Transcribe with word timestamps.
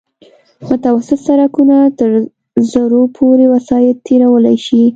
متوسط 0.67 1.19
سرکونه 1.27 1.77
تر 1.99 2.09
زرو 2.71 3.01
پورې 3.17 3.45
وسایط 3.53 3.95
تېرولی 4.07 4.57
شي 4.65 4.81